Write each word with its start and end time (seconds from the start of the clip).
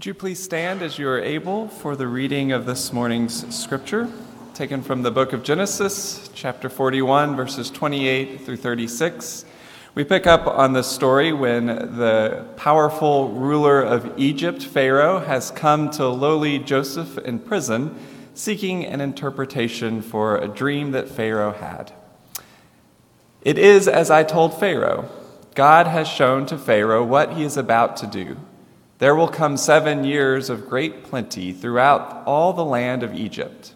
Would 0.00 0.06
you 0.06 0.14
please 0.14 0.42
stand 0.42 0.80
as 0.80 0.98
you 0.98 1.06
are 1.10 1.20
able 1.20 1.68
for 1.68 1.94
the 1.94 2.08
reading 2.08 2.52
of 2.52 2.64
this 2.64 2.90
morning's 2.90 3.54
scripture, 3.54 4.08
taken 4.54 4.80
from 4.80 5.02
the 5.02 5.10
book 5.10 5.34
of 5.34 5.42
Genesis, 5.42 6.30
chapter 6.32 6.70
41, 6.70 7.36
verses 7.36 7.68
28 7.68 8.40
through 8.40 8.56
36. 8.56 9.44
We 9.94 10.04
pick 10.04 10.26
up 10.26 10.46
on 10.46 10.72
the 10.72 10.82
story 10.82 11.34
when 11.34 11.66
the 11.66 12.46
powerful 12.56 13.28
ruler 13.28 13.82
of 13.82 14.18
Egypt, 14.18 14.62
Pharaoh, 14.62 15.18
has 15.18 15.50
come 15.50 15.90
to 15.90 16.08
lowly 16.08 16.58
Joseph 16.58 17.18
in 17.18 17.38
prison, 17.38 17.94
seeking 18.32 18.86
an 18.86 19.02
interpretation 19.02 20.00
for 20.00 20.38
a 20.38 20.48
dream 20.48 20.92
that 20.92 21.10
Pharaoh 21.10 21.52
had. 21.52 21.92
It 23.42 23.58
is 23.58 23.86
as 23.86 24.10
I 24.10 24.22
told 24.22 24.58
Pharaoh. 24.58 25.10
God 25.54 25.86
has 25.88 26.08
shown 26.08 26.46
to 26.46 26.56
Pharaoh 26.56 27.04
what 27.04 27.34
he 27.34 27.42
is 27.42 27.58
about 27.58 27.98
to 27.98 28.06
do. 28.06 28.38
There 29.00 29.14
will 29.14 29.28
come 29.28 29.56
seven 29.56 30.04
years 30.04 30.50
of 30.50 30.68
great 30.68 31.04
plenty 31.04 31.54
throughout 31.54 32.22
all 32.26 32.52
the 32.52 32.66
land 32.66 33.02
of 33.02 33.14
Egypt. 33.14 33.72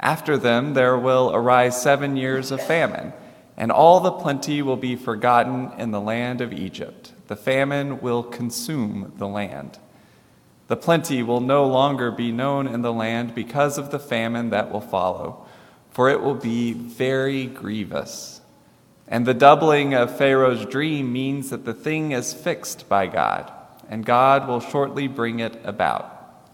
After 0.00 0.38
them, 0.38 0.72
there 0.72 0.96
will 0.96 1.30
arise 1.34 1.80
seven 1.80 2.16
years 2.16 2.50
of 2.50 2.62
famine, 2.62 3.12
and 3.54 3.70
all 3.70 4.00
the 4.00 4.10
plenty 4.10 4.62
will 4.62 4.78
be 4.78 4.96
forgotten 4.96 5.72
in 5.76 5.90
the 5.90 6.00
land 6.00 6.40
of 6.40 6.54
Egypt. 6.54 7.12
The 7.28 7.36
famine 7.36 8.00
will 8.00 8.22
consume 8.22 9.12
the 9.18 9.28
land. 9.28 9.78
The 10.68 10.76
plenty 10.78 11.22
will 11.22 11.40
no 11.40 11.66
longer 11.66 12.10
be 12.10 12.32
known 12.32 12.66
in 12.66 12.80
the 12.80 12.94
land 12.94 13.34
because 13.34 13.76
of 13.76 13.90
the 13.90 13.98
famine 13.98 14.48
that 14.50 14.72
will 14.72 14.80
follow, 14.80 15.46
for 15.90 16.08
it 16.08 16.22
will 16.22 16.34
be 16.34 16.72
very 16.72 17.44
grievous. 17.44 18.40
And 19.06 19.26
the 19.26 19.34
doubling 19.34 19.92
of 19.92 20.16
Pharaoh's 20.16 20.64
dream 20.64 21.12
means 21.12 21.50
that 21.50 21.66
the 21.66 21.74
thing 21.74 22.12
is 22.12 22.32
fixed 22.32 22.88
by 22.88 23.06
God 23.06 23.52
and 23.92 24.06
God 24.06 24.48
will 24.48 24.60
shortly 24.60 25.06
bring 25.06 25.38
it 25.38 25.60
about. 25.64 26.48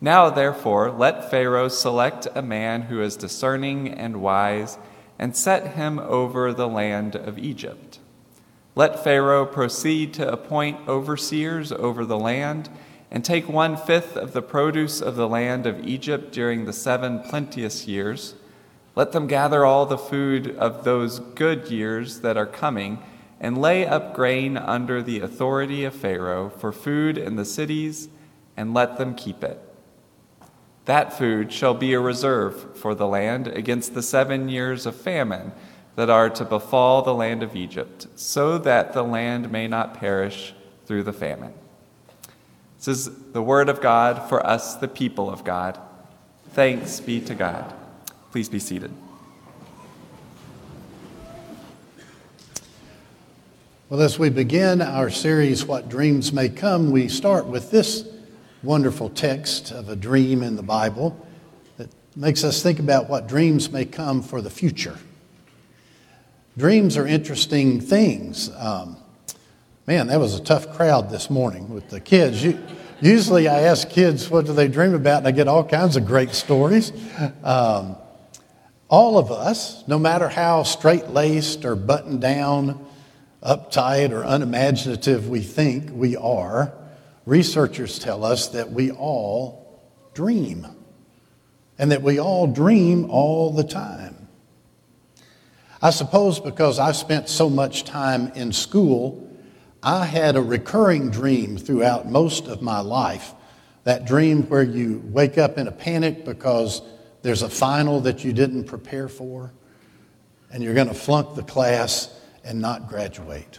Now, 0.00 0.30
therefore, 0.30 0.92
let 0.92 1.28
Pharaoh 1.28 1.66
select 1.66 2.28
a 2.32 2.42
man 2.42 2.82
who 2.82 3.02
is 3.02 3.16
discerning 3.16 3.88
and 3.88 4.22
wise, 4.22 4.78
and 5.18 5.36
set 5.36 5.74
him 5.74 5.98
over 5.98 6.52
the 6.52 6.68
land 6.68 7.16
of 7.16 7.40
Egypt. 7.40 7.98
Let 8.76 9.02
Pharaoh 9.02 9.46
proceed 9.46 10.14
to 10.14 10.32
appoint 10.32 10.86
overseers 10.86 11.72
over 11.72 12.04
the 12.04 12.20
land, 12.20 12.68
and 13.10 13.24
take 13.24 13.48
one 13.48 13.76
fifth 13.76 14.16
of 14.16 14.32
the 14.32 14.42
produce 14.42 15.00
of 15.00 15.16
the 15.16 15.28
land 15.28 15.66
of 15.66 15.84
Egypt 15.84 16.30
during 16.30 16.66
the 16.66 16.72
seven 16.72 17.18
plenteous 17.18 17.88
years. 17.88 18.36
Let 18.94 19.10
them 19.10 19.26
gather 19.26 19.64
all 19.64 19.86
the 19.86 19.98
food 19.98 20.56
of 20.56 20.84
those 20.84 21.18
good 21.18 21.68
years 21.68 22.20
that 22.20 22.36
are 22.36 22.46
coming 22.46 23.02
and 23.40 23.58
lay 23.58 23.86
up 23.86 24.14
grain 24.14 24.56
under 24.56 25.02
the 25.02 25.20
authority 25.20 25.84
of 25.84 25.94
Pharaoh 25.94 26.50
for 26.50 26.72
food 26.72 27.18
in 27.18 27.36
the 27.36 27.44
cities, 27.44 28.08
and 28.56 28.72
let 28.72 28.96
them 28.96 29.14
keep 29.14 29.44
it. 29.44 29.60
That 30.86 31.12
food 31.12 31.52
shall 31.52 31.74
be 31.74 31.92
a 31.92 32.00
reserve 32.00 32.76
for 32.76 32.94
the 32.94 33.06
land 33.06 33.48
against 33.48 33.94
the 33.94 34.02
seven 34.02 34.48
years 34.48 34.86
of 34.86 34.96
famine 34.96 35.52
that 35.96 36.08
are 36.08 36.30
to 36.30 36.44
befall 36.44 37.02
the 37.02 37.14
land 37.14 37.42
of 37.42 37.56
Egypt, 37.56 38.06
so 38.14 38.56
that 38.58 38.92
the 38.92 39.02
land 39.02 39.50
may 39.50 39.66
not 39.66 39.94
perish 39.94 40.54
through 40.86 41.02
the 41.02 41.12
famine. 41.12 41.52
This 42.78 42.88
is 42.88 43.32
the 43.32 43.42
word 43.42 43.68
of 43.68 43.80
God 43.80 44.28
for 44.28 44.46
us, 44.46 44.76
the 44.76 44.88
people 44.88 45.28
of 45.28 45.42
God. 45.42 45.78
Thanks 46.50 47.00
be 47.00 47.20
to 47.22 47.34
God. 47.34 47.74
Please 48.30 48.48
be 48.48 48.58
seated. 48.58 48.92
Well, 53.88 54.00
as 54.00 54.18
we 54.18 54.30
begin 54.30 54.82
our 54.82 55.10
series, 55.10 55.64
What 55.64 55.88
Dreams 55.88 56.32
May 56.32 56.48
Come, 56.48 56.90
we 56.90 57.06
start 57.06 57.46
with 57.46 57.70
this 57.70 58.04
wonderful 58.64 59.10
text 59.10 59.70
of 59.70 59.88
a 59.88 59.94
dream 59.94 60.42
in 60.42 60.56
the 60.56 60.62
Bible 60.64 61.24
that 61.76 61.88
makes 62.16 62.42
us 62.42 62.60
think 62.64 62.80
about 62.80 63.08
what 63.08 63.28
dreams 63.28 63.70
may 63.70 63.84
come 63.84 64.24
for 64.24 64.42
the 64.42 64.50
future. 64.50 64.98
Dreams 66.58 66.96
are 66.96 67.06
interesting 67.06 67.80
things. 67.80 68.50
Um, 68.56 68.96
man, 69.86 70.08
that 70.08 70.18
was 70.18 70.34
a 70.34 70.42
tough 70.42 70.74
crowd 70.74 71.08
this 71.08 71.30
morning 71.30 71.72
with 71.72 71.88
the 71.88 72.00
kids. 72.00 72.42
You, 72.42 72.60
usually 73.00 73.46
I 73.46 73.60
ask 73.60 73.88
kids, 73.88 74.28
what 74.28 74.46
do 74.46 74.52
they 74.52 74.66
dream 74.66 74.94
about? 74.94 75.18
And 75.18 75.28
I 75.28 75.30
get 75.30 75.46
all 75.46 75.62
kinds 75.62 75.94
of 75.94 76.04
great 76.06 76.30
stories. 76.30 76.90
Um, 77.44 77.94
all 78.88 79.16
of 79.16 79.30
us, 79.30 79.86
no 79.86 80.00
matter 80.00 80.28
how 80.28 80.64
straight 80.64 81.10
laced 81.10 81.64
or 81.64 81.76
buttoned 81.76 82.20
down, 82.20 82.84
uptight 83.42 84.10
or 84.10 84.22
unimaginative 84.22 85.28
we 85.28 85.40
think 85.40 85.90
we 85.92 86.16
are, 86.16 86.72
researchers 87.24 87.98
tell 87.98 88.24
us 88.24 88.48
that 88.48 88.70
we 88.70 88.90
all 88.90 89.82
dream 90.14 90.66
and 91.78 91.92
that 91.92 92.02
we 92.02 92.18
all 92.18 92.46
dream 92.46 93.10
all 93.10 93.52
the 93.52 93.64
time. 93.64 94.28
I 95.82 95.90
suppose 95.90 96.40
because 96.40 96.78
I 96.78 96.92
spent 96.92 97.28
so 97.28 97.50
much 97.50 97.84
time 97.84 98.28
in 98.34 98.52
school, 98.52 99.30
I 99.82 100.06
had 100.06 100.36
a 100.36 100.42
recurring 100.42 101.10
dream 101.10 101.58
throughout 101.58 102.08
most 102.08 102.46
of 102.46 102.62
my 102.62 102.80
life. 102.80 103.34
That 103.84 104.06
dream 104.06 104.44
where 104.44 104.62
you 104.62 105.02
wake 105.04 105.38
up 105.38 105.58
in 105.58 105.68
a 105.68 105.72
panic 105.72 106.24
because 106.24 106.82
there's 107.22 107.42
a 107.42 107.48
final 107.48 108.00
that 108.00 108.24
you 108.24 108.32
didn't 108.32 108.64
prepare 108.64 109.08
for 109.08 109.52
and 110.50 110.62
you're 110.62 110.74
going 110.74 110.88
to 110.88 110.94
flunk 110.94 111.36
the 111.36 111.42
class 111.42 112.12
and 112.46 112.60
not 112.60 112.88
graduate. 112.88 113.58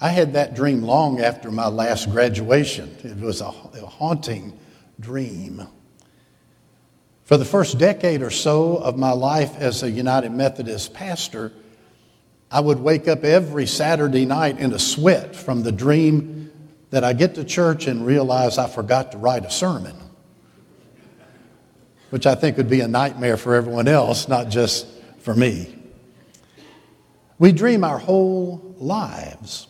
I 0.00 0.08
had 0.08 0.34
that 0.34 0.54
dream 0.54 0.82
long 0.82 1.20
after 1.20 1.50
my 1.50 1.68
last 1.68 2.10
graduation. 2.10 2.94
It 3.02 3.16
was 3.18 3.40
a, 3.40 3.46
a 3.46 3.86
haunting 3.86 4.58
dream. 5.00 5.66
For 7.22 7.36
the 7.36 7.44
first 7.44 7.78
decade 7.78 8.20
or 8.20 8.30
so 8.30 8.76
of 8.76 8.98
my 8.98 9.12
life 9.12 9.56
as 9.56 9.82
a 9.82 9.90
United 9.90 10.32
Methodist 10.32 10.92
pastor, 10.92 11.52
I 12.50 12.60
would 12.60 12.80
wake 12.80 13.08
up 13.08 13.24
every 13.24 13.66
Saturday 13.66 14.26
night 14.26 14.58
in 14.58 14.72
a 14.72 14.78
sweat 14.78 15.34
from 15.34 15.62
the 15.62 15.72
dream 15.72 16.52
that 16.90 17.02
I 17.02 17.12
get 17.12 17.36
to 17.36 17.44
church 17.44 17.86
and 17.86 18.04
realize 18.04 18.58
I 18.58 18.68
forgot 18.68 19.12
to 19.12 19.18
write 19.18 19.44
a 19.44 19.50
sermon, 19.50 19.96
which 22.10 22.26
I 22.26 22.34
think 22.34 22.56
would 22.56 22.68
be 22.68 22.80
a 22.80 22.88
nightmare 22.88 23.36
for 23.36 23.54
everyone 23.54 23.88
else, 23.88 24.28
not 24.28 24.50
just 24.50 24.86
for 25.20 25.34
me. 25.34 25.74
We 27.38 27.52
dream 27.52 27.84
our 27.84 27.98
whole 27.98 28.74
lives. 28.78 29.66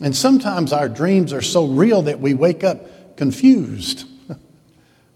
And 0.00 0.16
sometimes 0.16 0.72
our 0.72 0.88
dreams 0.88 1.32
are 1.32 1.42
so 1.42 1.66
real 1.66 2.02
that 2.02 2.20
we 2.20 2.34
wake 2.34 2.64
up 2.64 3.16
confused 3.16 4.06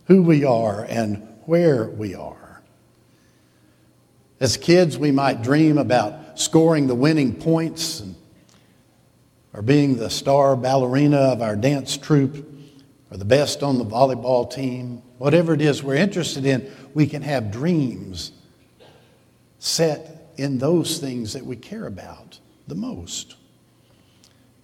who 0.07 0.23
we 0.23 0.45
are 0.45 0.85
and 0.85 1.27
where 1.45 1.87
we 1.87 2.15
are. 2.15 2.63
As 4.39 4.57
kids, 4.57 4.99
we 4.99 5.11
might 5.11 5.43
dream 5.43 5.79
about 5.79 6.39
scoring 6.39 6.87
the 6.87 6.95
winning 6.95 7.35
points 7.35 8.01
and, 8.01 8.15
or 9.55 9.63
being 9.63 9.97
the 9.97 10.11
star 10.11 10.55
ballerina 10.55 11.17
of 11.17 11.41
our 11.41 11.57
dance 11.57 11.97
troupe 11.97 12.47
or 13.11 13.17
the 13.17 13.25
best 13.25 13.63
on 13.63 13.79
the 13.79 13.85
volleyball 13.85 14.51
team. 14.51 15.03
Whatever 15.19 15.55
it 15.55 15.63
is 15.63 15.83
we're 15.83 15.95
interested 15.95 16.45
in, 16.45 16.71
we 16.93 17.07
can 17.07 17.23
have 17.23 17.51
dreams 17.51 18.33
set 19.59 20.16
in 20.39 20.59
those 20.59 20.99
things 20.99 21.33
that 21.33 21.45
we 21.45 21.57
care 21.57 21.87
about 21.87 22.39
the 22.67 22.75
most. 22.75 23.37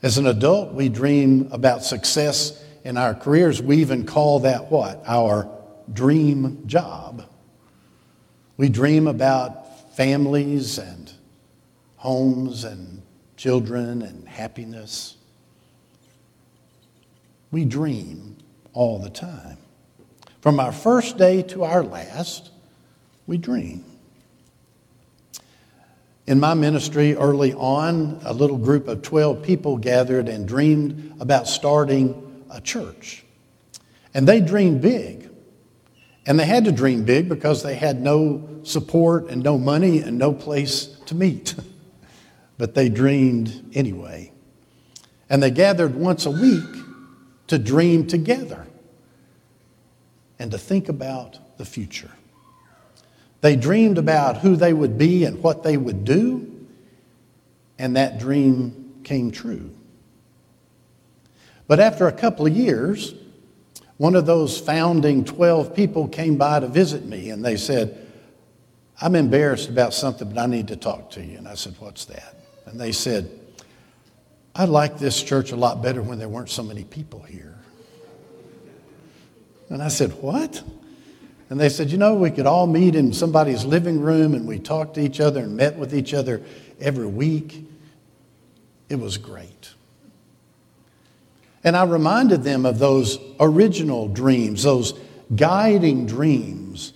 As 0.03 0.19
an 0.19 0.27
adult, 0.27 0.73
we 0.73 0.89
dream 0.89 1.49
about 1.53 1.85
success 1.85 2.63
in 2.85 2.97
our 2.97 3.15
careers. 3.15 3.63
We 3.63 3.79
even 3.79 4.05
call 4.05 4.41
that 4.41 4.71
what? 4.71 5.03
Our 5.07 5.49
dream 5.93 6.67
job. 6.67 7.29
We 8.57 8.69
dream 8.69 9.07
about 9.07 9.97
families 9.97 10.79
and 10.79 11.13
homes 11.97 12.65
and 12.65 13.03
children 13.37 14.03
and 14.03 14.29
happiness. 14.29 15.17
We 17.51 17.65
dream 17.65 18.37
all 18.73 18.99
the 18.99 19.11
time. 19.11 19.59
From 20.41 20.59
our 20.59 20.73
first 20.73 21.19
day 21.19 21.43
to 21.43 21.63
our 21.63 21.85
last, 21.85 22.51
we 23.27 23.39
dream. 23.39 23.85
In 26.33 26.41
my 26.41 26.55
ministry 26.55 27.15
early 27.15 27.53
on, 27.53 28.19
a 28.25 28.33
little 28.33 28.57
group 28.57 28.89
of 28.89 29.03
12 29.03 29.43
people 29.43 29.77
gathered 29.77 30.31
and 30.31 30.49
dreamed 30.49 31.15
about 31.21 31.47
starting 31.47 32.47
a 32.51 32.59
church. 32.59 33.23
And 34.15 34.27
they 34.27 34.41
dreamed 34.41 34.81
big. 34.81 35.29
And 36.25 36.41
they 36.41 36.47
had 36.47 36.65
to 36.65 36.73
dream 36.73 37.05
big 37.05 37.29
because 37.29 37.63
they 37.63 37.75
had 37.75 38.01
no 38.01 38.49
support 38.63 39.29
and 39.29 39.43
no 39.43 39.59
money 39.59 39.99
and 39.99 40.17
no 40.17 40.33
place 40.33 40.87
to 41.05 41.15
meet. 41.15 41.55
but 42.57 42.75
they 42.75 42.89
dreamed 42.89 43.73
anyway. 43.75 44.33
And 45.29 45.43
they 45.43 45.51
gathered 45.51 45.95
once 45.95 46.25
a 46.25 46.31
week 46.31 46.83
to 47.49 47.59
dream 47.59 48.07
together 48.07 48.67
and 50.39 50.51
to 50.51 50.57
think 50.57 50.89
about 50.89 51.59
the 51.59 51.67
future. 51.67 52.11
They 53.43 53.57
dreamed 53.57 53.99
about 53.99 54.39
who 54.39 54.57
they 54.57 54.73
would 54.73 54.97
be 54.97 55.25
and 55.25 55.43
what 55.43 55.65
they 55.65 55.77
would 55.77 56.05
do, 56.05 56.67
and 57.79 57.97
that 57.97 58.19
dream 58.19 59.01
came 59.05 59.33
true. 59.33 59.71
But 61.67 61.81
after 61.81 62.07
a 62.07 62.13
couple 62.13 62.47
of 62.47 62.57
years, 62.57 63.15
one 63.97 64.15
of 64.15 64.27
those 64.27 64.59
founding 64.59 65.25
12 65.25 65.75
people 65.75 66.07
came 66.07 66.37
by 66.37 66.61
to 66.61 66.69
visit 66.69 67.05
me 67.05 67.31
and 67.31 67.45
they 67.45 67.57
said, 67.57 68.07
I'm 69.01 69.17
embarrassed 69.17 69.69
about 69.69 69.93
something, 69.93 70.29
but 70.29 70.39
I 70.39 70.47
need 70.47 70.69
to 70.69 70.77
talk 70.77 71.11
to 71.13 71.25
you. 71.25 71.37
And 71.37 71.49
I 71.49 71.55
said, 71.55 71.75
What's 71.81 72.05
that? 72.07 72.37
And 72.67 72.81
they 72.81 72.93
said, 72.93 73.29
I 74.55 74.67
like 74.67 74.99
this 74.99 75.21
church 75.21 75.51
a 75.51 75.57
lot 75.57 75.83
better 75.83 76.03
when 76.03 76.19
there 76.19 76.29
weren't 76.29 76.51
so 76.51 76.63
many 76.63 76.85
people 76.85 77.21
here. 77.23 77.59
And 79.69 79.83
I 79.83 79.89
said, 79.89 80.13
What? 80.23 80.63
And 81.53 81.61
they 81.61 81.69
said, 81.69 81.91
You 81.91 81.99
know, 81.99 82.15
we 82.15 82.31
could 82.31 82.47
all 82.47 82.67
meet 82.67 82.95
in 82.95 83.13
somebody's 83.13 83.63
living 83.63 84.01
room 84.01 84.33
and 84.33 84.49
we 84.49 84.59
talked 84.59 84.95
to 84.95 85.03
each 85.03 85.21
other 85.21 85.41
and 85.43 85.55
met 85.55 85.77
with 85.77 85.95
each 85.95 86.15
other 86.15 86.41
every 86.81 87.07
week. 87.07 87.69
It 88.89 88.99
was 88.99 89.19
great. 89.19 89.75
And 91.63 91.77
I 91.77 91.85
reminded 91.85 92.43
them 92.43 92.65
of 92.65 92.79
those 92.79 93.19
original 93.39 94.09
dreams, 94.09 94.63
those 94.63 94.95
guiding 95.37 96.07
dreams 96.07 96.95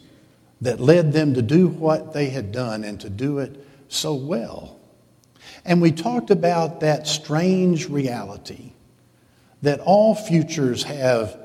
that 0.62 0.80
led 0.80 1.12
them 1.12 1.34
to 1.34 1.42
do 1.42 1.68
what 1.68 2.14
they 2.14 2.30
had 2.30 2.50
done 2.50 2.82
and 2.82 2.98
to 3.02 3.10
do 3.10 3.40
it 3.40 3.62
so 3.88 4.14
well. 4.14 4.80
And 5.66 5.82
we 5.82 5.92
talked 5.92 6.30
about 6.30 6.80
that 6.80 7.06
strange 7.06 7.90
reality 7.90 8.72
that 9.60 9.80
all 9.80 10.14
futures 10.14 10.84
have 10.84 11.38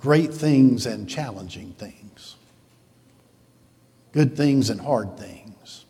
great 0.00 0.32
things 0.32 0.86
and 0.86 1.08
challenging 1.08 1.72
things, 1.72 1.99
good 4.12 4.36
things 4.36 4.70
and 4.70 4.80
hard 4.80 5.16
things. 5.16 5.84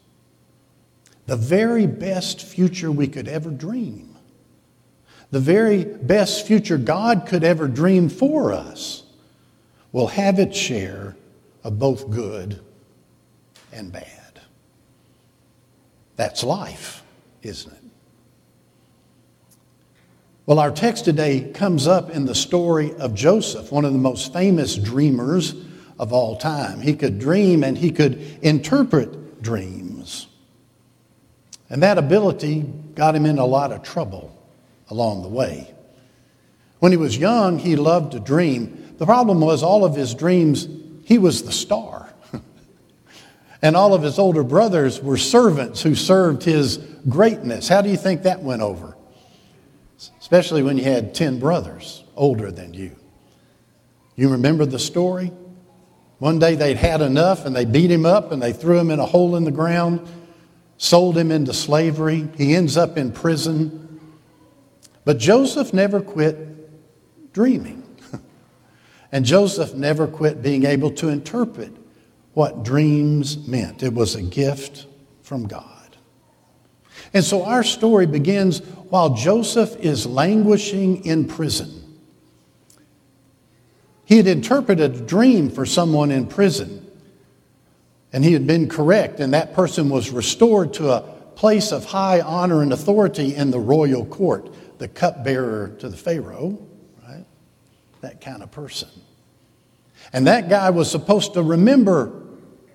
The 1.27 1.37
very 1.37 1.87
best 1.87 2.43
future 2.43 2.91
we 2.91 3.07
could 3.09 3.29
ever 3.29 3.51
dream, 3.51 4.17
the 5.31 5.41
very 5.41 5.85
best 5.85 6.47
future 6.47 6.79
God 6.79 7.27
could 7.27 7.45
ever 7.45 7.69
dream 7.69 8.09
for 8.09 8.53
us, 8.53 9.05
will 9.93 10.09
have 10.09 10.39
its 10.39 10.57
share 10.57 11.17
of 11.65 11.79
both 11.79 12.11
good 12.11 12.61
and 13.73 13.93
bad. 13.93 14.41
That's 16.17 16.43
life, 16.43 17.03
isn't 17.43 17.73
it? 17.73 17.79
Well, 20.47 20.59
our 20.59 20.73
text 20.73 21.05
today 21.05 21.53
comes 21.55 21.87
up 21.87 22.11
in 22.11 22.25
the 22.25 22.35
story 22.35 22.93
of 22.95 23.15
Joseph, 23.15 23.71
one 23.71 23.85
of 23.85 23.93
the 23.93 23.99
most 23.99 24.33
famous 24.33 24.75
dreamers 24.75 25.55
of 26.01 26.15
all 26.15 26.35
time. 26.35 26.81
He 26.81 26.97
could 26.97 27.19
dream 27.19 27.63
and 27.63 27.77
he 27.77 27.93
could 27.93 28.39
interpret 28.41 29.43
dreams. 29.43 30.29
And 31.69 31.83
that 31.83 31.99
ability 31.99 32.63
got 32.95 33.15
him 33.15 33.27
in 33.27 33.37
a 33.37 33.45
lot 33.45 33.71
of 33.71 33.83
trouble 33.83 34.35
along 34.89 35.23
the 35.23 35.29
way. 35.29 35.73
When 36.79 36.91
he 36.91 36.97
was 36.97 37.19
young, 37.19 37.59
he 37.59 37.77
loved 37.77 38.13
to 38.13 38.19
dream. 38.19 38.95
The 38.97 39.05
problem 39.05 39.43
was, 39.43 39.63
all 39.63 39.85
of 39.85 39.95
his 39.95 40.15
dreams, 40.15 40.67
he 41.05 41.19
was 41.19 41.43
the 41.43 41.53
star. 41.53 42.11
and 43.63 43.77
all 43.77 43.93
of 43.93 44.03
his 44.03 44.19
older 44.19 44.43
brothers 44.43 45.03
were 45.03 45.19
servants 45.19 45.83
who 45.83 45.95
served 45.95 46.43
his 46.43 46.79
greatness. 47.11 47.69
How 47.69 47.83
do 47.83 47.91
you 47.91 47.99
think 47.99 48.23
that 48.23 48.43
went 48.43 48.63
over? 48.63 48.97
Especially 50.19 50.63
when 50.63 50.79
you 50.79 50.85
had 50.85 51.15
10 51.15 51.39
brothers 51.39 52.05
older 52.17 52.51
than 52.51 52.73
you. 52.73 52.97
You 54.17 54.31
remember 54.31 54.65
the 54.65 54.79
story? 54.79 55.31
One 56.21 56.39
day 56.39 56.55
they'd 56.55 56.77
had 56.77 57.01
enough 57.01 57.47
and 57.47 57.57
they 57.57 57.65
beat 57.65 57.91
him 57.91 58.05
up 58.05 58.31
and 58.31 58.43
they 58.43 58.53
threw 58.53 58.79
him 58.79 58.91
in 58.91 59.01
a 59.01 59.07
hole 59.07 59.37
in 59.37 59.45
the 59.45 59.51
ground, 59.51 60.07
sold 60.77 61.17
him 61.17 61.33
into 61.33 61.55
slavery. 61.55 62.29
He 62.37 62.55
ends 62.55 62.77
up 62.77 62.99
in 62.99 63.11
prison. 63.11 64.01
But 65.07 65.17
Joseph 65.19 65.73
never 65.73 66.03
quit 66.03 67.33
dreaming. 67.33 67.83
and 69.13 69.25
Joseph 69.25 69.75
never 69.75 70.07
quit 70.07 70.43
being 70.43 70.67
able 70.67 70.91
to 70.93 71.09
interpret 71.09 71.75
what 72.35 72.65
dreams 72.65 73.49
meant. 73.49 73.83
It 73.83 73.95
was 73.95 74.15
a 74.15 74.23
gift 74.23 74.87
from 75.23 75.49
God. 75.49 75.97
And 77.15 77.25
so 77.25 77.45
our 77.45 77.65
story 77.65 78.07
begins 78.07 78.59
while 78.91 79.15
Joseph 79.15 79.75
is 79.77 80.05
languishing 80.05 81.03
in 81.07 81.27
prison. 81.27 81.80
He 84.11 84.17
had 84.17 84.27
interpreted 84.27 84.97
a 84.97 85.01
dream 85.03 85.51
for 85.51 85.65
someone 85.65 86.11
in 86.11 86.27
prison, 86.27 86.85
and 88.13 88.25
he 88.25 88.33
had 88.33 88.45
been 88.45 88.69
correct, 88.69 89.21
and 89.21 89.33
that 89.35 89.55
person 89.55 89.89
was 89.89 90.11
restored 90.11 90.75
to 90.75 90.91
a 90.91 91.03
place 91.37 91.71
of 91.71 91.85
high 91.85 92.21
honor 92.21 92.61
and 92.61 92.73
authority 92.73 93.37
in 93.37 93.53
the 93.53 93.61
royal 93.61 94.05
court, 94.05 94.53
the 94.79 94.89
cupbearer 94.89 95.77
to 95.79 95.89
the 95.89 95.97
Pharaoh, 95.97 96.59
right? 97.07 97.25
That 98.01 98.21
kind 98.21 98.43
of 98.43 98.51
person. 98.51 98.89
And 100.13 100.27
that 100.27 100.49
guy 100.49 100.71
was 100.71 100.91
supposed 100.91 101.35
to 101.35 101.43
remember 101.45 102.13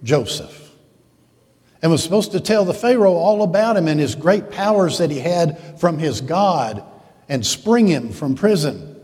Joseph 0.03 0.71
and 1.81 1.91
was 1.91 2.01
supposed 2.01 2.31
to 2.31 2.39
tell 2.39 2.63
the 2.63 2.73
Pharaoh 2.73 3.15
all 3.15 3.43
about 3.43 3.75
him 3.75 3.89
and 3.89 3.99
his 3.99 4.15
great 4.15 4.51
powers 4.51 4.99
that 4.99 5.11
he 5.11 5.19
had 5.19 5.81
from 5.81 5.99
his 5.99 6.21
God 6.21 6.81
and 7.27 7.45
spring 7.45 7.87
him 7.87 8.13
from 8.13 8.35
prison. 8.35 8.94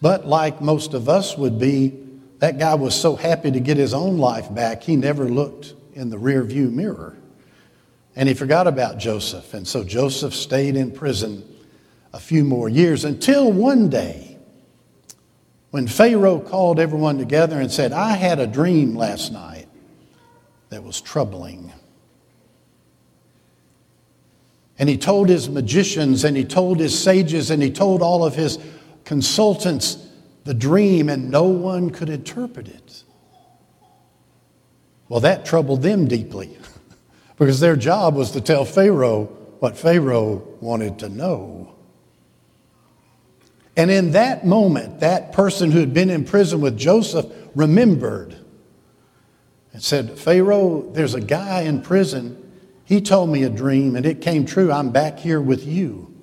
But 0.00 0.26
like 0.26 0.60
most 0.60 0.94
of 0.94 1.08
us 1.08 1.36
would 1.36 1.58
be, 1.58 1.98
that 2.38 2.58
guy 2.58 2.74
was 2.74 2.94
so 2.98 3.16
happy 3.16 3.50
to 3.50 3.60
get 3.60 3.76
his 3.76 3.92
own 3.92 4.18
life 4.18 4.52
back, 4.54 4.82
he 4.82 4.96
never 4.96 5.28
looked 5.28 5.74
in 5.94 6.10
the 6.10 6.18
rear 6.18 6.44
view 6.44 6.70
mirror. 6.70 7.16
And 8.14 8.28
he 8.28 8.34
forgot 8.34 8.66
about 8.66 8.98
Joseph. 8.98 9.54
And 9.54 9.66
so 9.66 9.84
Joseph 9.84 10.34
stayed 10.34 10.76
in 10.76 10.92
prison 10.92 11.44
a 12.12 12.20
few 12.20 12.44
more 12.44 12.68
years 12.68 13.04
until 13.04 13.50
one 13.52 13.88
day 13.88 14.38
when 15.70 15.86
Pharaoh 15.86 16.40
called 16.40 16.80
everyone 16.80 17.18
together 17.18 17.60
and 17.60 17.70
said, 17.70 17.92
I 17.92 18.12
had 18.12 18.38
a 18.38 18.46
dream 18.46 18.94
last 18.94 19.32
night 19.32 19.66
that 20.70 20.82
was 20.82 21.00
troubling. 21.00 21.72
And 24.78 24.88
he 24.88 24.96
told 24.96 25.28
his 25.28 25.48
magicians 25.48 26.24
and 26.24 26.36
he 26.36 26.44
told 26.44 26.78
his 26.78 26.98
sages 26.98 27.50
and 27.50 27.62
he 27.62 27.70
told 27.70 28.00
all 28.00 28.24
of 28.24 28.34
his 28.34 28.58
consultants 29.08 30.06
the 30.44 30.52
dream, 30.52 31.08
and 31.08 31.30
no 31.30 31.44
one 31.44 31.88
could 31.88 32.10
interpret 32.10 32.68
it. 32.68 33.04
Well, 35.08 35.20
that 35.20 35.46
troubled 35.46 35.80
them 35.80 36.06
deeply 36.06 36.58
because 37.38 37.58
their 37.58 37.74
job 37.74 38.14
was 38.14 38.32
to 38.32 38.42
tell 38.42 38.66
Pharaoh 38.66 39.24
what 39.60 39.78
Pharaoh 39.78 40.46
wanted 40.60 40.98
to 40.98 41.08
know. 41.08 41.74
And 43.78 43.90
in 43.90 44.12
that 44.12 44.44
moment, 44.44 45.00
that 45.00 45.32
person 45.32 45.70
who 45.70 45.80
had 45.80 45.94
been 45.94 46.10
in 46.10 46.26
prison 46.26 46.60
with 46.60 46.76
Joseph 46.76 47.24
remembered 47.54 48.36
and 49.72 49.82
said, 49.82 50.18
Pharaoh, 50.18 50.82
there's 50.92 51.14
a 51.14 51.20
guy 51.22 51.62
in 51.62 51.80
prison. 51.80 52.52
He 52.84 53.00
told 53.00 53.30
me 53.30 53.42
a 53.44 53.50
dream 53.50 53.96
and 53.96 54.04
it 54.04 54.20
came 54.20 54.44
true. 54.44 54.70
I'm 54.70 54.90
back 54.90 55.18
here 55.18 55.40
with 55.40 55.64
you. 55.64 56.14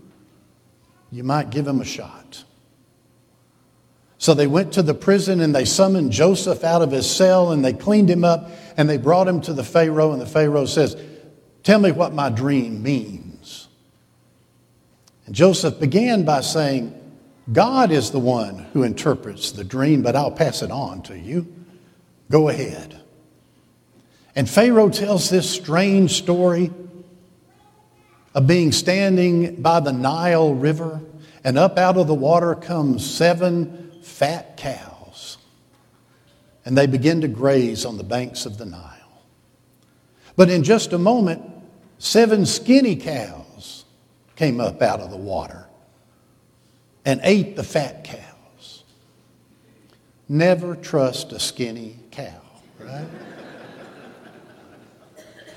You 1.09 1.23
might 1.23 1.49
give 1.49 1.65
him 1.65 1.81
a 1.81 1.85
shot. 1.85 2.44
So 4.17 4.33
they 4.33 4.47
went 4.47 4.73
to 4.73 4.81
the 4.81 4.93
prison 4.93 5.41
and 5.41 5.53
they 5.53 5.65
summoned 5.65 6.11
Joseph 6.11 6.63
out 6.63 6.81
of 6.81 6.91
his 6.91 7.09
cell 7.09 7.51
and 7.51 7.63
they 7.63 7.73
cleaned 7.73 8.09
him 8.09 8.23
up 8.23 8.49
and 8.77 8.89
they 8.89 8.97
brought 8.97 9.27
him 9.27 9.41
to 9.41 9.53
the 9.53 9.63
Pharaoh. 9.63 10.13
And 10.13 10.21
the 10.21 10.25
Pharaoh 10.25 10.65
says, 10.65 10.95
Tell 11.63 11.79
me 11.79 11.91
what 11.91 12.13
my 12.13 12.29
dream 12.29 12.83
means. 12.83 13.67
And 15.25 15.33
Joseph 15.33 15.79
began 15.79 16.23
by 16.23 16.41
saying, 16.41 16.93
God 17.51 17.91
is 17.91 18.11
the 18.11 18.19
one 18.19 18.59
who 18.73 18.83
interprets 18.83 19.51
the 19.51 19.63
dream, 19.63 20.01
but 20.01 20.15
I'll 20.15 20.31
pass 20.31 20.61
it 20.61 20.71
on 20.71 21.01
to 21.03 21.17
you. 21.17 21.51
Go 22.29 22.49
ahead. 22.49 23.01
And 24.35 24.49
Pharaoh 24.49 24.89
tells 24.89 25.29
this 25.29 25.49
strange 25.49 26.11
story 26.11 26.71
of 28.33 28.47
being 28.47 28.71
standing 28.71 29.61
by 29.61 29.79
the 29.79 29.93
Nile 29.93 30.53
River, 30.53 31.01
and 31.43 31.57
up 31.57 31.77
out 31.77 31.97
of 31.97 32.07
the 32.07 32.13
water 32.13 32.53
comes 32.53 33.09
seven 33.09 33.84
fat 34.05 34.55
cows. 34.55 35.37
And 36.63 36.77
they 36.77 36.87
begin 36.87 37.21
to 37.21 37.27
graze 37.27 37.85
on 37.85 37.97
the 37.97 38.03
banks 38.03 38.45
of 38.45 38.57
the 38.57 38.65
Nile. 38.65 39.23
But 40.35 40.49
in 40.49 40.63
just 40.63 40.93
a 40.93 40.97
moment, 40.97 41.41
seven 41.97 42.45
skinny 42.45 42.95
cows 42.95 43.85
came 44.35 44.59
up 44.59 44.81
out 44.81 44.99
of 44.99 45.09
the 45.09 45.17
water 45.17 45.65
and 47.03 47.19
ate 47.23 47.55
the 47.55 47.63
fat 47.63 48.03
cows. 48.03 48.83
Never 50.27 50.75
trust 50.75 51.31
a 51.33 51.39
skinny 51.39 51.97
cow, 52.11 52.41
right? 52.79 53.07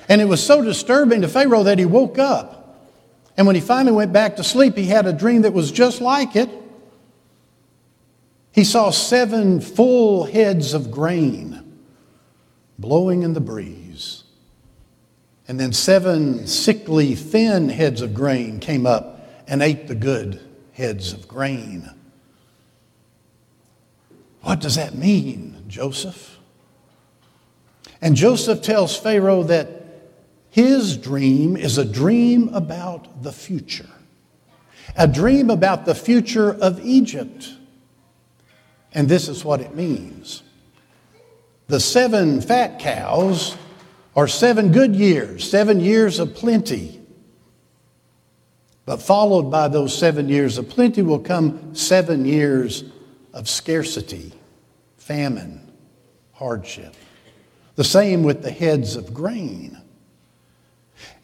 And 0.09 0.21
it 0.23 0.27
was 0.27 0.45
so 0.45 0.63
disturbing 0.63 1.21
to 1.21 1.29
Pharaoh 1.29 1.65
that 1.65 1.79
he 1.79 1.85
woke 1.85 2.19
up. 2.19 2.89
And 3.37 3.47
when 3.47 3.57
he 3.57 3.61
finally 3.61 3.95
went 3.95 4.13
back 4.13 4.37
to 4.37 4.45
sleep, 4.45 4.77
he 4.77 4.87
had 4.87 5.07
a 5.07 5.13
dream 5.13 5.43
that 5.43 5.53
was 5.53 5.71
just 5.71 6.01
like 6.01 6.35
it. 6.35 6.51
He 8.53 8.65
saw 8.65 8.91
seven 8.91 9.61
full 9.61 10.25
heads 10.25 10.75
of 10.75 10.91
grain 10.91 11.65
blowing 12.79 13.23
in 13.23 13.35
the 13.35 13.41
breeze. 13.41 14.25
And 15.47 15.59
then 15.59 15.73
seven 15.73 16.47
sickly, 16.47 17.15
thin 17.15 17.69
heads 17.69 18.03
of 18.03 18.15
grain 18.15 18.61
came 18.61 18.87
up 18.87 19.29
and 19.47 19.63
ate 19.63 19.89
the 19.89 19.95
good 19.95 20.41
heads 20.73 21.13
of 21.13 21.27
grain. 21.27 21.91
What 24.43 24.61
does 24.61 24.77
that 24.77 24.95
mean, 24.95 25.65
Joseph? 25.67 26.39
And 28.01 28.15
Joseph 28.15 28.63
tells 28.63 28.97
Pharaoh 28.97 29.43
that 29.45 29.79
his 30.51 30.97
dream 30.97 31.57
is 31.57 31.79
a 31.79 31.85
dream 31.85 32.49
about 32.55 33.23
the 33.23 33.33
future, 33.33 33.89
a 34.97 35.09
dream 35.09 35.51
about 35.51 35.85
the 35.85 35.95
future 35.95 36.53
of 36.53 36.85
Egypt. 36.85 37.55
And 38.93 39.09
this 39.09 39.29
is 39.29 39.45
what 39.45 39.61
it 39.61 39.75
means 39.75 40.43
the 41.69 41.81
seven 41.81 42.41
fat 42.41 42.79
cows 42.79 43.57
are 44.17 44.27
seven 44.27 44.73
good 44.73 44.97
years, 44.97 45.49
seven 45.49 45.81
years 45.81 46.19
of 46.19 46.35
plenty. 46.35 47.01
But 48.87 49.03
followed 49.03 49.51
by 49.51 49.69
those 49.69 49.97
seven 49.97 50.31
years 50.31 50.57
of 50.57 50.71
plenty 50.71 51.03
will 51.03 51.19
come 51.19 51.75
seven 51.75 52.25
years 52.25 52.85
of 53.35 53.51
scarcity, 53.51 54.33
famine, 54.97 55.71
hardship. 56.33 56.95
The 57.77 57.85
same 57.85 58.23
with 58.23 58.43
the 58.43 58.51
heads 58.51 58.97
of 58.97 59.13
grain. 59.13 59.79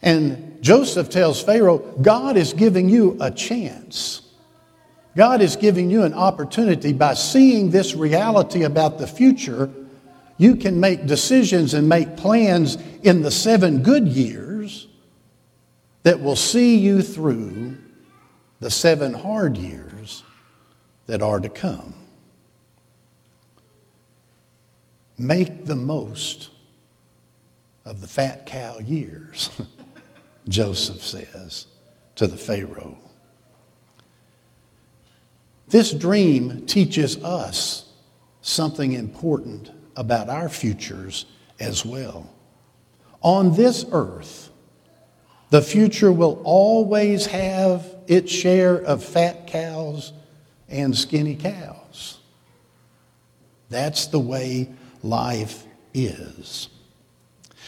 And 0.03 0.61
Joseph 0.61 1.09
tells 1.09 1.41
Pharaoh, 1.41 1.79
God 1.79 2.37
is 2.37 2.53
giving 2.53 2.87
you 2.87 3.17
a 3.19 3.31
chance. 3.31 4.21
God 5.15 5.41
is 5.41 5.55
giving 5.55 5.89
you 5.89 6.03
an 6.03 6.13
opportunity 6.13 6.91
by 6.91 7.13
seeing 7.13 7.69
this 7.69 7.95
reality 7.95 8.63
about 8.63 8.97
the 8.97 9.07
future. 9.07 9.71
You 10.37 10.57
can 10.57 10.79
make 10.79 11.05
decisions 11.05 11.73
and 11.73 11.87
make 11.87 12.17
plans 12.17 12.77
in 13.01 13.21
the 13.21 13.31
seven 13.31 13.81
good 13.81 14.07
years 14.07 14.87
that 16.03 16.21
will 16.21 16.35
see 16.35 16.77
you 16.77 17.01
through 17.01 17.77
the 18.59 18.69
seven 18.69 19.13
hard 19.13 19.57
years 19.57 20.23
that 21.07 21.21
are 21.21 21.39
to 21.39 21.49
come. 21.49 21.93
Make 25.17 25.65
the 25.65 25.75
most 25.75 26.49
of 27.85 28.01
the 28.01 28.07
fat 28.07 28.45
cow 28.45 28.79
years. 28.79 29.49
Joseph 30.49 31.01
says 31.01 31.67
to 32.15 32.27
the 32.27 32.37
Pharaoh. 32.37 32.97
This 35.75 35.91
dream 35.91 36.65
teaches 36.67 37.21
us 37.21 37.91
something 38.39 38.93
important 38.93 39.71
about 39.97 40.29
our 40.29 40.47
futures 40.47 41.25
as 41.59 41.85
well. 41.85 42.33
On 43.19 43.53
this 43.53 43.85
earth, 43.91 44.51
the 45.49 45.61
future 45.61 46.13
will 46.13 46.39
always 46.45 47.25
have 47.25 47.93
its 48.07 48.31
share 48.31 48.77
of 48.77 49.03
fat 49.03 49.47
cows 49.47 50.13
and 50.69 50.95
skinny 50.95 51.35
cows. 51.35 52.19
That's 53.69 54.07
the 54.07 54.19
way 54.19 54.69
life 55.03 55.65
is. 55.93 56.69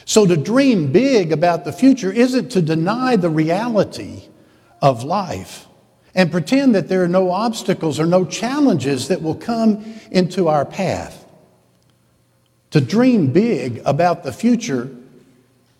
So 0.06 0.26
to 0.26 0.38
dream 0.38 0.94
big 0.94 1.34
about 1.34 1.66
the 1.66 1.74
future 1.74 2.14
isn't 2.14 2.54
to 2.54 2.62
deny 2.62 3.18
the 3.18 3.30
reality 3.30 4.30
of 4.82 5.04
life 5.04 5.67
and 6.18 6.32
pretend 6.32 6.74
that 6.74 6.88
there 6.90 7.04
are 7.04 7.08
no 7.08 7.30
obstacles 7.32 8.00
or 8.00 8.08
no 8.08 8.26
challenges 8.26 9.08
that 9.08 9.22
will 9.22 9.36
come 9.36 9.86
into 10.10 10.48
our 10.48 10.66
path. 10.66 11.24
To 12.72 12.82
dream 12.82 13.32
big 13.32 13.84
about 13.86 14.24
the 14.24 14.34
future 14.34 14.90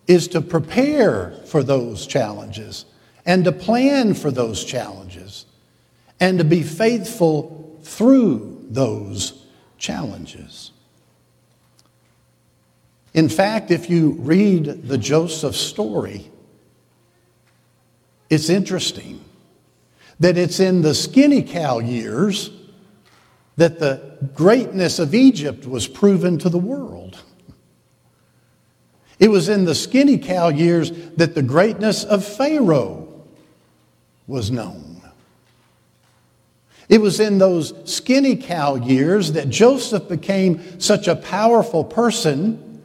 is 0.06 0.28
to 0.28 0.40
prepare 0.40 1.32
for 1.46 1.64
those 1.64 2.06
challenges 2.06 2.84
and 3.26 3.44
to 3.44 3.52
plan 3.52 4.14
for 4.14 4.30
those 4.30 4.64
challenges 4.64 5.44
and 6.20 6.38
to 6.38 6.44
be 6.44 6.62
faithful 6.62 7.76
through 7.82 8.64
those 8.70 9.44
challenges. 9.76 10.70
In 13.12 13.28
fact, 13.28 13.72
if 13.72 13.90
you 13.90 14.12
read 14.20 14.86
the 14.86 14.98
Joseph 14.98 15.56
story, 15.56 16.30
it's 18.30 18.48
interesting 18.48 19.24
that 20.20 20.36
it's 20.36 20.60
in 20.60 20.82
the 20.82 20.94
skinny 20.94 21.42
cow 21.42 21.78
years 21.78 22.50
that 23.56 23.78
the 23.78 24.18
greatness 24.34 24.98
of 24.98 25.14
Egypt 25.14 25.66
was 25.66 25.88
proven 25.88 26.38
to 26.38 26.48
the 26.48 26.58
world. 26.58 27.18
It 29.18 29.28
was 29.28 29.48
in 29.48 29.64
the 29.64 29.74
skinny 29.74 30.18
cow 30.18 30.48
years 30.48 30.92
that 31.16 31.34
the 31.34 31.42
greatness 31.42 32.04
of 32.04 32.24
Pharaoh 32.24 33.08
was 34.26 34.50
known. 34.50 35.02
It 36.88 37.00
was 37.00 37.20
in 37.20 37.38
those 37.38 37.74
skinny 37.84 38.36
cow 38.36 38.76
years 38.76 39.32
that 39.32 39.50
Joseph 39.50 40.08
became 40.08 40.80
such 40.80 41.06
a 41.06 41.16
powerful 41.16 41.84
person 41.84 42.82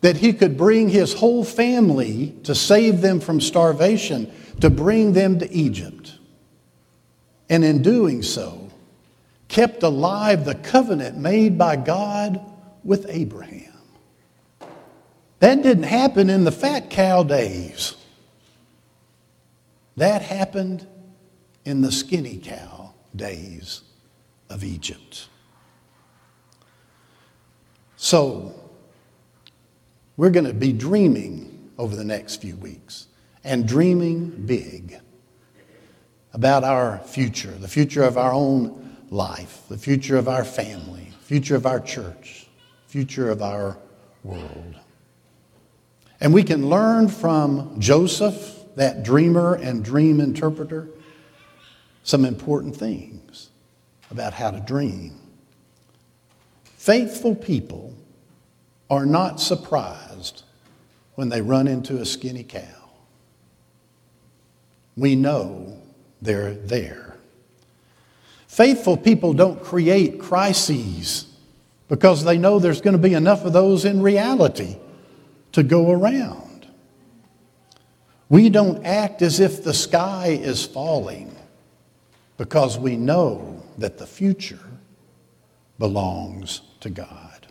that 0.00 0.16
he 0.16 0.32
could 0.32 0.56
bring 0.56 0.88
his 0.88 1.14
whole 1.14 1.44
family 1.44 2.34
to 2.44 2.54
save 2.54 3.00
them 3.00 3.20
from 3.20 3.40
starvation, 3.40 4.30
to 4.60 4.68
bring 4.68 5.12
them 5.12 5.38
to 5.38 5.50
Egypt. 5.50 6.17
And 7.50 7.64
in 7.64 7.82
doing 7.82 8.22
so, 8.22 8.70
kept 9.48 9.82
alive 9.82 10.44
the 10.44 10.54
covenant 10.54 11.16
made 11.16 11.56
by 11.56 11.76
God 11.76 12.40
with 12.84 13.06
Abraham. 13.08 13.72
That 15.40 15.62
didn't 15.62 15.84
happen 15.84 16.30
in 16.30 16.44
the 16.44 16.52
fat 16.52 16.90
cow 16.90 17.22
days. 17.22 17.94
That 19.96 20.22
happened 20.22 20.86
in 21.64 21.80
the 21.80 21.92
skinny 21.92 22.38
cow 22.38 22.94
days 23.14 23.82
of 24.50 24.64
Egypt. 24.64 25.28
So, 27.96 28.54
we're 30.16 30.30
going 30.30 30.46
to 30.46 30.54
be 30.54 30.72
dreaming 30.72 31.70
over 31.78 31.94
the 31.94 32.04
next 32.04 32.40
few 32.40 32.56
weeks 32.56 33.06
and 33.44 33.66
dreaming 33.66 34.30
big 34.46 35.00
about 36.32 36.64
our 36.64 36.98
future, 36.98 37.50
the 37.52 37.68
future 37.68 38.02
of 38.02 38.18
our 38.18 38.32
own 38.32 38.96
life, 39.10 39.62
the 39.68 39.78
future 39.78 40.16
of 40.16 40.28
our 40.28 40.44
family, 40.44 41.12
future 41.20 41.56
of 41.56 41.66
our 41.66 41.80
church, 41.80 42.46
future 42.86 43.30
of 43.30 43.42
our 43.42 43.78
world. 44.22 44.74
And 46.20 46.34
we 46.34 46.42
can 46.42 46.68
learn 46.68 47.08
from 47.08 47.80
Joseph, 47.80 48.56
that 48.76 49.02
dreamer 49.02 49.54
and 49.54 49.84
dream 49.84 50.20
interpreter, 50.20 50.88
some 52.04 52.24
important 52.24 52.76
things 52.76 53.50
about 54.10 54.32
how 54.32 54.52
to 54.52 54.60
dream. 54.60 55.18
Faithful 56.62 57.34
people 57.34 57.94
are 58.88 59.04
not 59.04 59.40
surprised 59.40 60.44
when 61.16 61.28
they 61.28 61.40
run 61.40 61.66
into 61.66 61.98
a 61.98 62.06
skinny 62.06 62.44
cow. 62.44 62.62
We 64.96 65.16
know 65.16 65.82
they're 66.20 66.54
there. 66.54 67.16
Faithful 68.46 68.96
people 68.96 69.32
don't 69.32 69.62
create 69.62 70.18
crises 70.18 71.26
because 71.88 72.24
they 72.24 72.38
know 72.38 72.58
there's 72.58 72.80
going 72.80 72.96
to 72.96 73.02
be 73.02 73.14
enough 73.14 73.44
of 73.44 73.52
those 73.52 73.84
in 73.84 74.02
reality 74.02 74.76
to 75.52 75.62
go 75.62 75.90
around. 75.90 76.66
We 78.28 78.50
don't 78.50 78.84
act 78.84 79.22
as 79.22 79.40
if 79.40 79.64
the 79.64 79.72
sky 79.72 80.28
is 80.28 80.64
falling 80.64 81.34
because 82.36 82.78
we 82.78 82.96
know 82.96 83.62
that 83.78 83.98
the 83.98 84.06
future 84.06 84.58
belongs 85.78 86.60
to 86.80 86.90
God. 86.90 87.46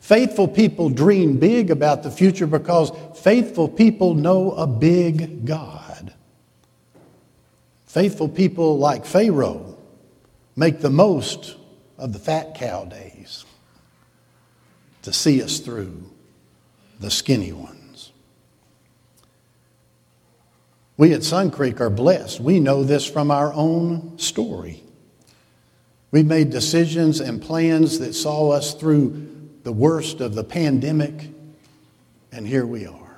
Faithful 0.00 0.48
people 0.48 0.90
dream 0.90 1.38
big 1.38 1.70
about 1.70 2.02
the 2.02 2.10
future 2.10 2.46
because 2.46 2.92
faithful 3.14 3.68
people 3.68 4.14
know 4.14 4.52
a 4.52 4.66
big 4.66 5.44
God. 5.44 5.81
Faithful 7.92 8.26
people 8.26 8.78
like 8.78 9.04
Pharaoh 9.04 9.76
make 10.56 10.80
the 10.80 10.88
most 10.88 11.56
of 11.98 12.14
the 12.14 12.18
fat 12.18 12.54
cow 12.54 12.86
days 12.86 13.44
to 15.02 15.12
see 15.12 15.42
us 15.42 15.58
through 15.58 16.02
the 17.00 17.10
skinny 17.10 17.52
ones. 17.52 18.12
We 20.96 21.12
at 21.12 21.22
Sun 21.22 21.50
Creek 21.50 21.82
are 21.82 21.90
blessed. 21.90 22.40
We 22.40 22.60
know 22.60 22.82
this 22.82 23.06
from 23.06 23.30
our 23.30 23.52
own 23.52 24.18
story. 24.18 24.82
We've 26.12 26.24
made 26.24 26.48
decisions 26.48 27.20
and 27.20 27.42
plans 27.42 27.98
that 27.98 28.14
saw 28.14 28.52
us 28.52 28.72
through 28.72 29.50
the 29.64 29.72
worst 29.72 30.22
of 30.22 30.34
the 30.34 30.44
pandemic, 30.44 31.28
and 32.32 32.48
here 32.48 32.64
we 32.64 32.86
are, 32.86 33.11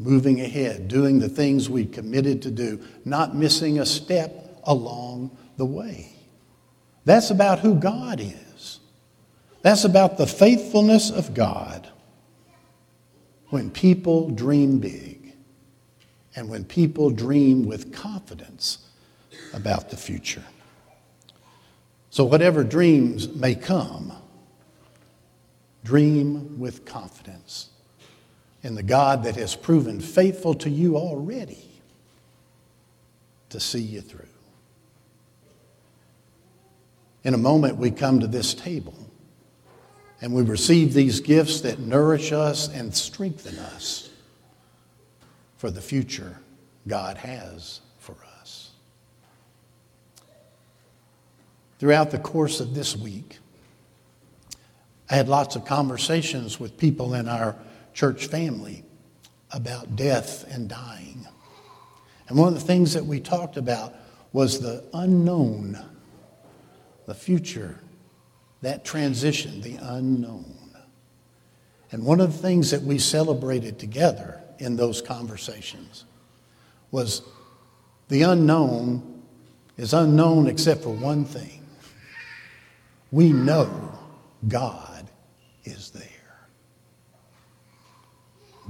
moving 0.00 0.40
ahead, 0.40 0.88
doing 0.88 1.18
the 1.18 1.28
things 1.28 1.68
we 1.68 1.84
committed 1.84 2.40
to 2.40 2.50
do, 2.50 2.82
not 3.04 3.36
missing 3.36 3.78
a 3.78 3.84
step 3.84 4.62
along 4.64 5.36
the 5.58 5.64
way. 5.66 6.10
That's 7.04 7.30
about 7.30 7.58
who 7.58 7.74
God 7.74 8.18
is. 8.18 8.80
That's 9.60 9.84
about 9.84 10.16
the 10.16 10.26
faithfulness 10.26 11.10
of 11.10 11.34
God 11.34 11.86
when 13.50 13.70
people 13.70 14.30
dream 14.30 14.78
big 14.78 15.34
and 16.34 16.48
when 16.48 16.64
people 16.64 17.10
dream 17.10 17.66
with 17.66 17.92
confidence 17.92 18.78
about 19.52 19.90
the 19.90 19.98
future. 19.98 20.44
So, 22.08 22.24
whatever 22.24 22.64
dreams 22.64 23.28
may 23.28 23.54
come, 23.54 24.14
dream 25.84 26.58
with 26.58 26.86
confidence 26.86 27.68
in 28.62 28.74
the 28.74 28.82
God 28.82 29.24
that 29.24 29.36
has 29.36 29.56
proven 29.56 30.00
faithful 30.00 30.54
to 30.54 30.70
you 30.70 30.96
already 30.96 31.70
to 33.48 33.60
see 33.60 33.80
you 33.80 34.00
through. 34.00 34.26
In 37.22 37.34
a 37.34 37.38
moment, 37.38 37.76
we 37.76 37.90
come 37.90 38.20
to 38.20 38.26
this 38.26 38.54
table 38.54 38.94
and 40.20 40.34
we 40.34 40.42
receive 40.42 40.92
these 40.92 41.20
gifts 41.20 41.62
that 41.62 41.78
nourish 41.78 42.32
us 42.32 42.68
and 42.68 42.94
strengthen 42.94 43.58
us 43.58 44.10
for 45.56 45.70
the 45.70 45.80
future 45.80 46.38
God 46.86 47.18
has 47.18 47.80
for 47.98 48.16
us. 48.40 48.70
Throughout 51.78 52.10
the 52.10 52.18
course 52.18 52.60
of 52.60 52.74
this 52.74 52.96
week, 52.96 53.38
I 55.08 55.14
had 55.14 55.28
lots 55.28 55.56
of 55.56 55.64
conversations 55.64 56.60
with 56.60 56.76
people 56.78 57.14
in 57.14 57.28
our 57.28 57.56
church 57.94 58.26
family 58.26 58.84
about 59.52 59.96
death 59.96 60.44
and 60.52 60.68
dying. 60.68 61.26
And 62.28 62.38
one 62.38 62.48
of 62.48 62.54
the 62.54 62.60
things 62.60 62.94
that 62.94 63.04
we 63.04 63.20
talked 63.20 63.56
about 63.56 63.94
was 64.32 64.60
the 64.60 64.84
unknown, 64.94 65.78
the 67.06 67.14
future, 67.14 67.80
that 68.62 68.84
transition, 68.84 69.60
the 69.60 69.76
unknown. 69.80 70.56
And 71.92 72.04
one 72.04 72.20
of 72.20 72.32
the 72.32 72.38
things 72.38 72.70
that 72.70 72.82
we 72.82 72.98
celebrated 72.98 73.78
together 73.78 74.40
in 74.58 74.76
those 74.76 75.02
conversations 75.02 76.04
was 76.90 77.22
the 78.08 78.22
unknown 78.22 79.22
is 79.76 79.94
unknown 79.94 80.46
except 80.46 80.82
for 80.82 80.90
one 80.90 81.24
thing. 81.24 81.66
We 83.10 83.32
know 83.32 83.98
God 84.46 85.08
is 85.64 85.90
there. 85.90 86.19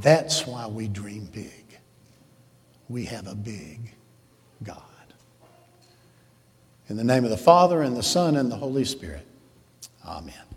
That's 0.00 0.46
why 0.46 0.66
we 0.66 0.88
dream 0.88 1.28
big. 1.32 1.78
We 2.88 3.04
have 3.06 3.26
a 3.26 3.34
big 3.34 3.92
God. 4.62 4.82
In 6.88 6.96
the 6.96 7.04
name 7.04 7.24
of 7.24 7.30
the 7.30 7.36
Father, 7.36 7.82
and 7.82 7.96
the 7.96 8.02
Son, 8.02 8.36
and 8.36 8.50
the 8.50 8.56
Holy 8.56 8.84
Spirit. 8.84 9.26
Amen. 10.04 10.49